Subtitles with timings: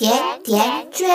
[0.00, 0.10] 甜
[0.42, 1.06] 甜圈。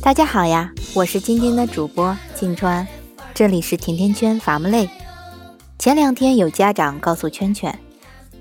[0.00, 2.86] 大家好呀，我是今天的主播静川，
[3.34, 4.88] 这里是甜甜圈伐木累。
[5.76, 7.76] 前两天有家长告诉圈圈，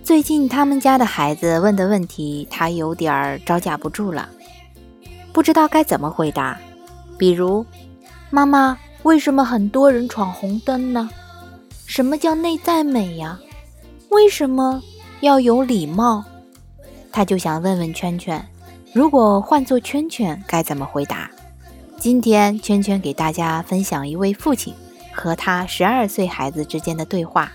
[0.03, 4.29] 最近他们家的孩子问的问题，他有点儿招架不住了，
[5.33, 6.59] 不知道该怎么回答。
[7.17, 7.65] 比如，
[8.29, 11.09] 妈妈，为什么很多人闯红灯呢？
[11.85, 13.39] 什么叫内在美呀？
[14.09, 14.81] 为什么
[15.21, 16.23] 要有礼貌？
[17.11, 18.47] 他就想问问圈圈，
[18.93, 21.29] 如果换做圈圈该怎么回答？
[21.97, 24.73] 今天圈圈给大家分享一位父亲
[25.13, 27.51] 和他十二岁孩子之间的对话，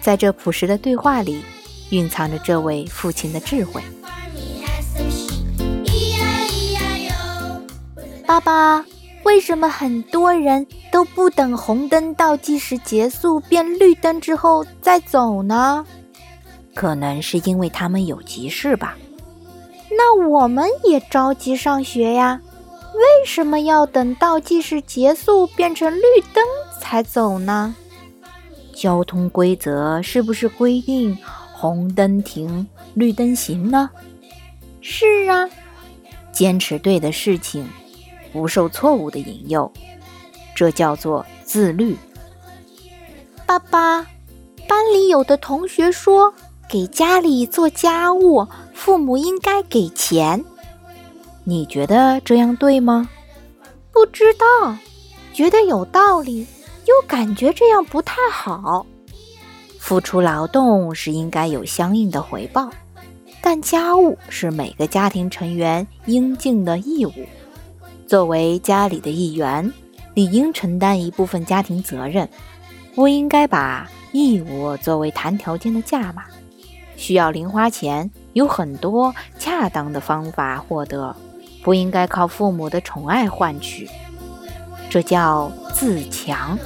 [0.00, 1.42] 在这朴实的对话里，
[1.90, 3.82] 蕴藏着这位父亲的智慧。
[8.26, 8.84] 爸爸，
[9.24, 15.86] 为什么很多人都不等红灯倒计时结束变绿灯之后再走呢？
[16.74, 18.96] 可能是因为他们有急事吧。
[19.90, 22.40] 那我们也着急上学呀，
[22.94, 26.02] 为什么要等倒计时结束变成绿
[26.32, 26.44] 灯
[26.80, 27.74] 才走呢？
[28.74, 31.16] 交通规则是不是规定
[31.54, 33.90] 红灯停，绿灯行呢？
[34.80, 35.48] 是啊，
[36.32, 37.68] 坚持对的事情。
[38.32, 39.70] 不受错误的引诱，
[40.54, 41.96] 这叫做自律。
[43.46, 44.06] 爸爸，
[44.66, 46.32] 班里有的同学说，
[46.68, 50.42] 给家里做家务，父母应该给钱。
[51.44, 53.08] 你觉得这样对吗？
[53.92, 54.76] 不知道，
[55.34, 56.46] 觉得有道理，
[56.86, 58.86] 又感觉这样不太好。
[59.78, 62.70] 付出劳动是应该有相应的回报，
[63.42, 67.12] 但家务是每个家庭成员应尽的义务。
[68.12, 69.72] 作为家里的一员，
[70.12, 72.28] 理应承担一部分家庭责任，
[72.94, 76.24] 不应该把义务作为谈条件的价码。
[76.94, 81.16] 需要零花钱，有很多恰当的方法获得，
[81.62, 83.88] 不应该靠父母的宠爱换取。
[84.90, 86.58] 这叫自强。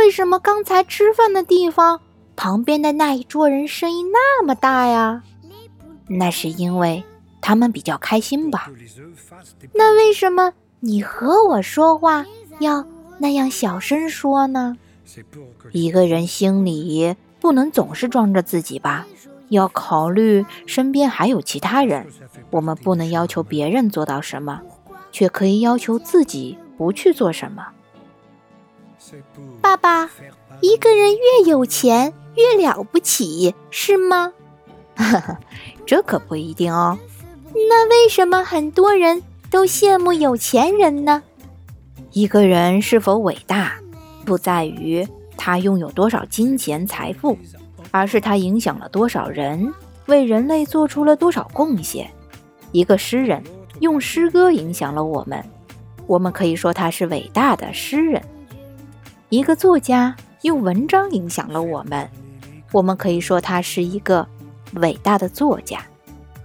[0.00, 2.00] 为什么刚才吃饭的地方
[2.34, 5.22] 旁边的那一桌人声音那么大呀？
[6.08, 7.04] 那是因为
[7.42, 8.70] 他们比较开心吧？
[9.74, 12.24] 那为什么你和我说话
[12.60, 12.86] 要
[13.18, 14.78] 那样小声说呢？
[15.72, 19.06] 一个人心里不能总是装着自己吧？
[19.50, 22.06] 要考虑身边还有其他人。
[22.50, 24.62] 我们不能要求别人做到什么，
[25.12, 27.66] 却可以要求自己不去做什么。
[29.60, 30.10] 爸爸，
[30.60, 34.32] 一个人越有钱越了不起，是吗？
[35.86, 36.98] 这可不一定哦。
[37.52, 41.22] 那为什么很多人都羡慕有钱人呢？
[42.12, 43.74] 一个人是否伟大，
[44.24, 45.06] 不在于
[45.36, 47.36] 他拥有多少金钱财富，
[47.90, 49.72] 而是他影响了多少人，
[50.06, 52.10] 为人类做出了多少贡献。
[52.72, 53.42] 一个诗人
[53.80, 55.44] 用诗歌影响了我们，
[56.06, 58.22] 我们可以说他是伟大的诗人。
[59.30, 62.10] 一个作家用文章影响了我们，
[62.72, 64.26] 我们可以说他是一个
[64.74, 65.80] 伟大的作家。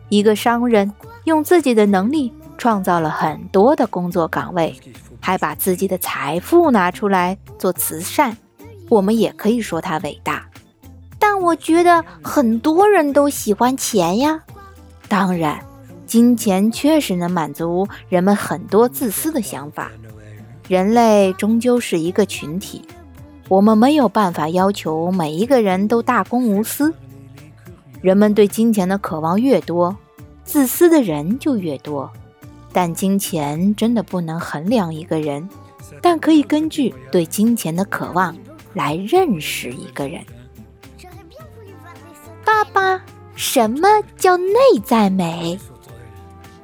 [0.09, 4.79] 一个商人用自己的能力创造了很多的工作岗位，
[5.19, 8.38] 还把自己的财富拿出来做慈善，
[8.88, 10.47] 我们也可以说他伟大。
[11.17, 14.44] 但我觉得很多人都喜欢钱呀。
[15.07, 15.59] 当然，
[16.06, 19.91] 金钱确实能满足人们很多自私的想法。
[20.68, 22.81] 人类终究是一个群体，
[23.48, 26.92] 我们没有办法要求每一个人都大公无私。
[28.02, 29.96] 人们对金钱的渴望越多，
[30.44, 32.12] 自私的人就越多。
[32.74, 35.48] 但金钱真的不能衡量一个人，
[36.02, 38.36] 但可以根据对金钱的渴望
[38.74, 40.22] 来认识一个人。
[42.44, 43.02] 爸爸，
[43.35, 43.88] 什么
[44.18, 45.59] 叫内在美？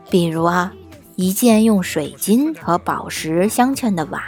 [0.09, 0.73] 比如啊。
[1.15, 4.21] 一件用水晶和宝石镶嵌的碗，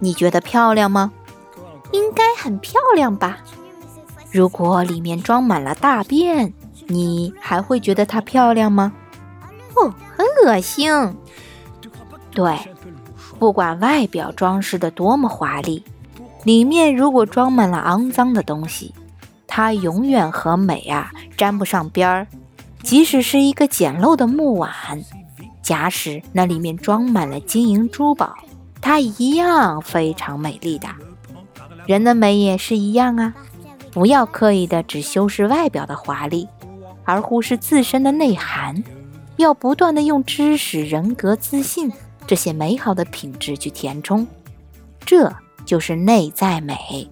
[0.00, 1.12] 你觉得漂亮吗？
[1.92, 3.38] 应该很漂亮吧。
[4.32, 6.52] 如果里面装满了大便，
[6.88, 8.92] 你还会觉得它漂亮吗？
[9.76, 10.90] 哦，很恶心。
[12.32, 12.58] 对，
[13.38, 15.82] 不管外表装饰的多么华丽，
[16.44, 18.92] 里面如果装满了肮脏的东西，
[19.46, 22.26] 它永远和美啊沾不上边儿。
[22.82, 24.70] 即使是一个简陋的木碗。
[25.66, 28.36] 假使那里面装满了金银珠宝，
[28.80, 30.86] 它一样非常美丽的。
[31.86, 33.34] 人的美也是一样啊，
[33.90, 36.46] 不要刻意的只修饰外表的华丽，
[37.02, 38.84] 而忽视自身的内涵。
[39.38, 41.92] 要不断的用知识、人格、自信
[42.28, 44.24] 这些美好的品质去填充，
[45.04, 45.34] 这
[45.64, 47.10] 就是内在美。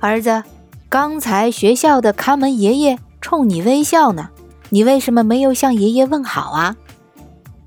[0.00, 0.42] 儿子，
[0.88, 4.30] 刚才学校的看门爷爷冲你微笑呢，
[4.70, 6.74] 你为什么没有向爷爷问好啊？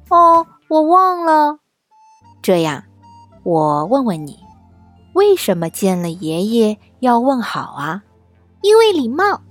[0.09, 1.59] 哦，我忘了。
[2.41, 2.83] 这样，
[3.43, 4.39] 我问问你，
[5.13, 8.03] 为什么见了爷爷要问好啊？
[8.61, 9.41] 因为礼貌。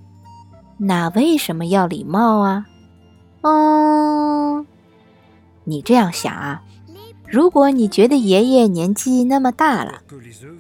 [0.79, 2.67] 那为什么要礼貌啊？
[3.43, 4.67] 嗯，
[5.65, 6.63] 你这样想啊？
[7.29, 10.01] 如果你觉得爷爷年纪那么大了，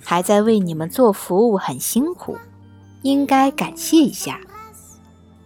[0.05, 2.37] 还在为你们做服务很辛苦，
[3.03, 4.41] 应该感谢一下，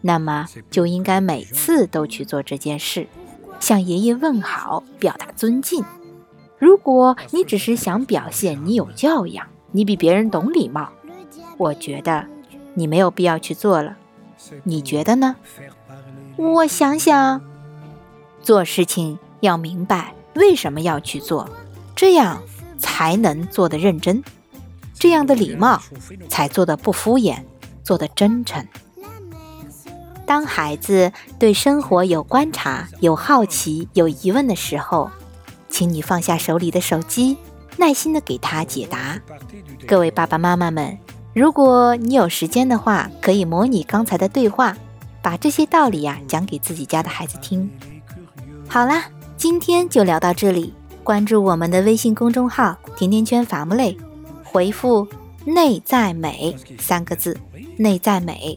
[0.00, 3.06] 那么就应该每次都去做这件事，
[3.61, 5.85] 向爷爷问好，表达尊敬。
[6.59, 10.91] 如果你只是想表现你有教养，你比别人懂礼貌，
[11.57, 12.27] 我觉得
[12.75, 13.97] 你没有必要去做了。
[14.65, 15.37] 你觉得呢？
[16.37, 17.41] 我想想，
[18.43, 21.49] 做事情要明白为什么要去做，
[21.95, 22.43] 这样
[22.79, 24.23] 才能做得认真，
[24.95, 25.81] 这样的礼貌
[26.29, 27.43] 才做得不敷衍，
[27.83, 28.67] 做得真诚。
[30.31, 31.11] 当孩子
[31.41, 35.11] 对生活有观察、有好奇、有疑问的时候，
[35.69, 37.37] 请你放下手里的手机，
[37.77, 39.21] 耐心的给他解答。
[39.88, 40.97] 各位爸爸妈妈们，
[41.35, 44.77] 如果你有时间的话，可以模拟刚才的对话。
[45.21, 47.69] 把这些道理呀讲给自己家的孩子听。
[48.69, 49.06] 好啦，
[49.37, 50.73] 今天就聊到这里。
[51.03, 53.99] 关注我们的微信公众号“甜甜圈伐木累”，
[54.47, 55.09] 回复
[55.44, 57.37] “内在美”三个字
[57.76, 58.56] ，“内在美”，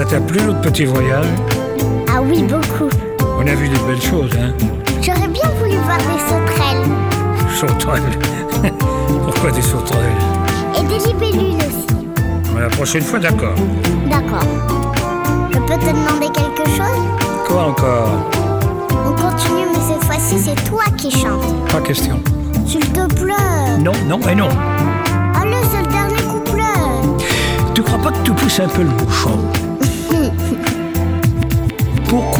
[0.00, 1.26] Ça t'a plu notre petit voyage
[2.08, 2.88] Ah oui, beaucoup.
[3.38, 4.54] On a vu des belles choses, hein
[5.02, 6.88] J'aurais bien voulu voir des sauterelles.
[7.54, 8.18] Sauterelles
[9.26, 10.16] Pourquoi des sauterelles
[10.74, 11.86] Et des libellules aussi.
[12.58, 13.54] La prochaine fois, d'accord.
[14.06, 14.48] D'accord.
[15.50, 17.04] Je peux te demander quelque chose
[17.46, 18.30] Quoi encore
[19.04, 21.44] on continue, mais cette fois-ci, c'est toi qui chantes.
[21.70, 22.20] Pas question.
[22.66, 23.78] S'il te plaît.
[23.78, 24.48] Non, non et non.
[25.34, 26.62] Allez, c'est le dernier couplet.
[27.74, 29.38] Tu crois pas que tu pousses un peu le bouchon?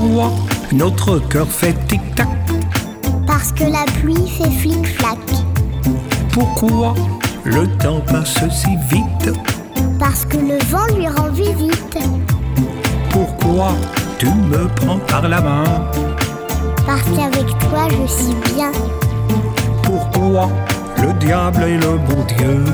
[0.00, 0.30] Pourquoi
[0.72, 2.26] notre cœur fait tic-tac
[3.26, 5.18] Parce que la pluie fait flic-flac.
[6.32, 6.94] Pourquoi
[7.44, 9.38] le temps passe si vite?
[9.98, 11.98] Parce que le vent lui rend visite.
[13.10, 13.74] Pourquoi
[14.18, 15.64] tu me prends par la main?
[16.86, 18.72] Parce qu'avec toi je suis bien.
[19.82, 20.48] Pourquoi
[21.02, 22.64] le diable est le bon Dieu?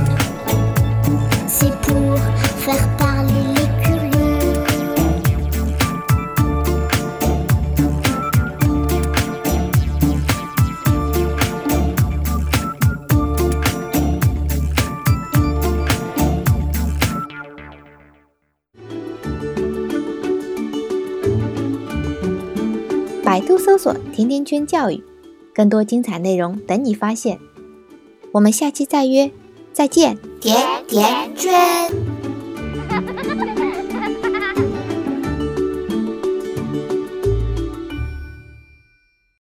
[1.49, 2.17] C'est pour
[2.59, 2.96] faire
[23.27, 23.93] 百度搜索。
[24.13, 25.03] 甜甜圈教育，
[25.53, 27.41] 更多精彩内容等你发现。
[28.31, 29.33] 我们下期再约，
[29.73, 32.06] 再见，甜甜圈。